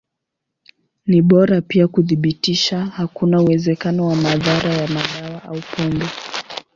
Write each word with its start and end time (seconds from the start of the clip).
Ni 1.05 1.21
bora 1.21 1.61
pia 1.61 1.87
kuthibitisha 1.87 2.85
hakuna 2.85 3.41
uwezekano 3.41 4.07
wa 4.07 4.15
madhara 4.15 4.69
ya 4.73 4.87
madawa 4.87 5.43
au 5.43 5.61
pombe. 5.75 6.05